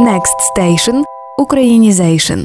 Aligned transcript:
Next 0.00 0.36
Station– 0.56 1.02
Українізейшн. 1.38 2.40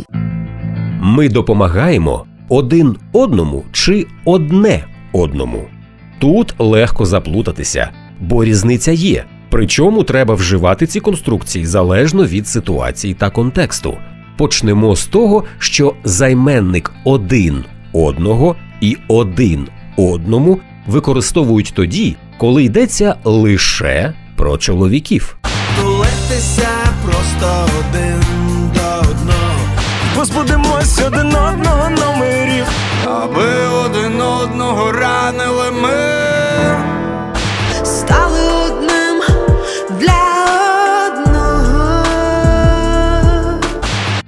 Ми 1.01 1.29
допомагаємо 1.29 2.25
один 2.49 2.95
одному 3.13 3.63
чи 3.71 4.07
одне 4.25 4.85
одному. 5.13 5.63
Тут 6.19 6.53
легко 6.59 7.05
заплутатися, 7.05 7.89
бо 8.19 8.43
різниця 8.43 8.91
є. 8.91 9.25
Причому 9.49 10.03
треба 10.03 10.35
вживати 10.35 10.87
ці 10.87 10.99
конструкції 10.99 11.65
залежно 11.65 12.25
від 12.25 12.47
ситуації 12.47 13.13
та 13.13 13.29
контексту. 13.29 13.97
Почнемо 14.37 14.95
з 14.95 15.05
того, 15.05 15.43
що 15.59 15.93
займенник 16.03 16.91
один 17.03 17.65
одного 17.93 18.55
і 18.81 18.97
один 19.07 19.67
одному 19.97 20.59
використовують 20.87 21.73
тоді, 21.75 22.15
коли 22.37 22.63
йдеться 22.63 23.15
лише 23.23 24.13
про 24.35 24.57
чоловіків. 24.57 25.37
Тулитися 26.31 26.69
просто 27.05 27.67
один 27.79 28.21
до 28.73 29.09
одного. 29.09 29.59
Позбудемось 30.15 30.99
один 31.07 31.27
одного 31.35 31.89
номерів, 31.89 32.65
аби 33.05 33.67
один 33.85 34.21
одного 34.21 34.91
ранили 34.91 35.71
ми. 35.71 35.89
стали 37.83 38.39
одним 38.65 39.21
для 39.99 40.23
одного. 41.07 41.95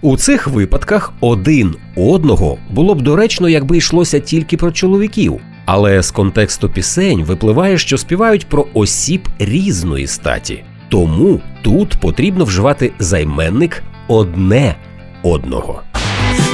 У 0.01 0.17
цих 0.17 0.47
випадках 0.47 1.13
один 1.21 1.75
одного 1.95 2.57
було 2.69 2.95
б 2.95 3.01
доречно, 3.01 3.49
якби 3.49 3.77
йшлося 3.77 4.19
тільки 4.19 4.57
про 4.57 4.71
чоловіків. 4.71 5.39
Але 5.65 6.03
з 6.03 6.11
контексту 6.11 6.69
пісень 6.69 7.23
випливає, 7.23 7.77
що 7.77 7.97
співають 7.97 8.49
про 8.49 8.67
осіб 8.73 9.27
різної 9.39 10.07
статі. 10.07 10.63
Тому 10.93 11.41
тут 11.61 11.95
потрібно 11.99 12.45
вживати 12.45 12.91
займенник 12.99 13.83
одне 14.07 14.75
одного. 15.23 15.81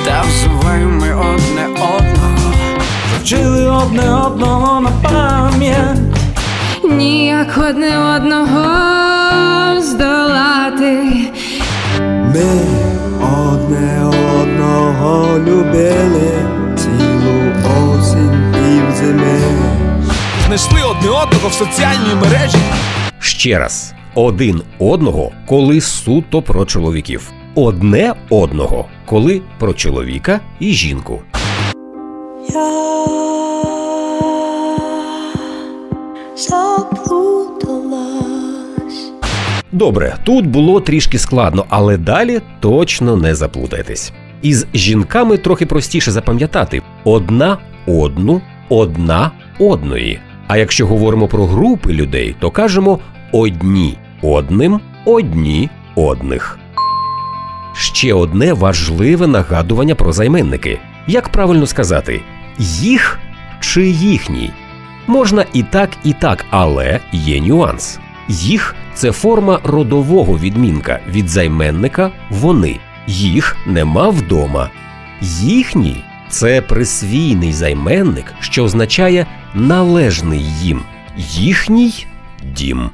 Та 0.06 0.24
ми 0.86 1.14
одне 1.16 1.68
одного. 1.68 2.54
Вчили 3.22 3.70
одне 3.70 4.16
одного 4.16 4.82
на 4.82 4.90
пам'ять. 4.90 5.98
Ніяк 6.84 7.58
одне 7.70 8.16
одного 8.16 8.62
здолати. 9.82 11.04
Ми 12.00 12.62
одне 13.22 14.06
одного 14.42 15.40
любили 15.40 16.32
цілу 16.78 17.52
осінь 17.66 18.54
півзими. 18.54 19.40
Знайшли 20.46 20.82
одне 20.82 21.10
одного 21.10 21.48
в 21.50 21.54
соціальній 21.54 22.16
мережі. 22.22 22.58
Ще 23.20 23.60
раз, 23.60 23.94
один 24.20 24.62
одного, 24.80 25.32
коли 25.46 25.82
суто 25.82 26.42
про 26.42 26.66
чоловіків, 26.66 27.32
одне 27.56 28.14
одного, 28.30 28.86
коли 29.06 29.42
про 29.60 29.74
чоловіка 29.74 30.40
і 30.60 30.72
жінку. 30.72 31.22
Заплуталась. 36.36 37.92
Добре, 39.72 40.16
тут 40.24 40.48
було 40.48 40.82
трішки 40.82 41.18
складно, 41.20 41.66
але 41.70 41.98
далі 41.98 42.42
точно 42.60 43.16
не 43.16 43.36
заплутайтесь. 43.36 44.14
Із 44.42 44.68
жінками 44.74 45.38
трохи 45.38 45.66
простіше 45.66 46.12
запам'ятати 46.12 46.82
одна 47.04 47.58
одну, 47.88 48.42
одна 48.70 49.32
одної. 49.60 50.20
А 50.48 50.58
якщо 50.58 50.88
говоримо 50.88 51.28
про 51.28 51.46
групи 51.46 51.94
людей, 51.94 52.36
то 52.40 52.52
кажемо 52.52 53.00
одні 53.32 53.98
одним, 54.22 54.80
одні 55.06 55.70
одних. 55.96 56.60
Ще 57.74 58.14
одне 58.14 58.54
важливе 58.54 59.28
нагадування 59.28 59.96
про 59.96 60.12
займенники. 60.12 60.80
Як 61.08 61.30
правильно 61.30 61.68
сказати, 61.68 62.22
їх 62.60 63.20
чи 63.60 63.88
їхній? 63.90 64.52
Можна 65.08 65.46
і 65.54 65.64
так, 65.64 65.90
і 66.04 66.14
так, 66.14 66.46
але 66.50 67.00
є 67.12 67.42
нюанс. 67.42 68.00
Їх 68.28 68.76
це 68.94 69.12
форма 69.12 69.60
родового 69.64 70.38
відмінка 70.38 71.00
від 71.10 71.30
займенника 71.30 72.12
вони. 72.30 72.80
Їх 73.08 73.58
нема 73.68 74.10
вдома. 74.10 74.70
Їхній 75.22 76.04
це 76.30 76.62
присвійний 76.62 77.54
займенник, 77.54 78.34
що 78.40 78.64
означає 78.64 79.26
належний 79.54 80.44
їм. 80.44 80.82
Їхній 81.18 82.06
дім. 82.44 82.90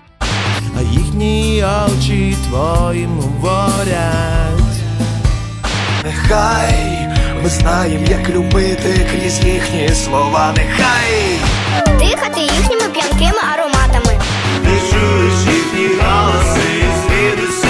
А 0.77 0.81
їхні 0.81 1.65
очі 1.87 2.35
твоїм 2.49 3.19
говорять. 3.19 4.75
Нехай 6.03 7.07
ми 7.43 7.49
знаємо, 7.49 8.05
як 8.09 8.29
любити 8.29 9.07
крізь 9.11 9.39
їхні 9.45 9.89
слова. 9.89 10.53
Нехай 10.57 11.39
дихати 11.99 12.41
їхніми 12.41 12.89
п'янкими 12.93 13.39
ароматами. 13.53 14.19
ти 14.63 14.69
чуєш 14.89 15.55
їхні 15.55 15.87
голоси 16.01 16.61
звідуси. 17.07 17.67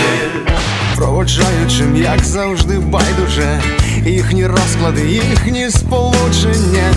Проводжаючим, 0.96 1.96
як 1.96 2.24
завжди, 2.24 2.80
байдуже, 2.80 3.62
їхні 4.06 4.48
розклади, 4.48 5.08
їхні 5.08 5.70
сполучення. 5.70 6.94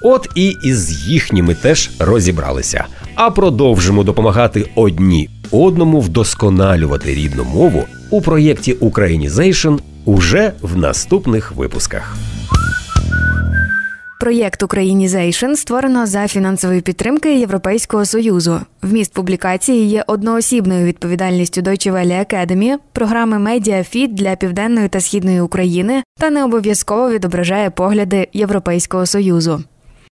От 0.00 0.28
і 0.34 0.46
із 0.62 0.92
їхніми 1.08 1.54
теж 1.54 1.90
розібралися. 1.98 2.86
А 3.20 3.30
продовжимо 3.30 4.04
допомагати 4.04 4.70
одні 4.74 5.30
одному 5.50 6.00
вдосконалювати 6.00 7.14
рідну 7.14 7.44
мову 7.44 7.84
у 8.10 8.20
проєкті 8.20 8.72
Українізейшн 8.72 9.74
уже 10.04 10.52
в 10.62 10.76
наступних 10.76 11.52
випусках. 11.52 12.16
Проєкт 14.20 14.62
Українізейшн 14.62 15.54
створено 15.54 16.06
за 16.06 16.28
фінансової 16.28 16.80
підтримки 16.80 17.38
Європейського 17.38 18.04
союзу. 18.04 18.60
Вміст 18.82 19.12
публікації 19.12 19.88
є 19.88 20.04
одноосібною 20.06 20.86
відповідальністю 20.86 21.60
Deutsche 21.60 21.92
Welle 21.92 22.34
Academy, 22.34 22.76
програми 22.92 23.38
Медіафіт 23.38 24.14
для 24.14 24.36
південної 24.36 24.88
та 24.88 25.00
східної 25.00 25.40
України 25.40 26.02
та 26.18 26.30
не 26.30 26.44
обов'язково 26.44 27.10
відображає 27.10 27.70
погляди 27.70 28.28
Європейського 28.32 29.06
союзу. 29.06 29.62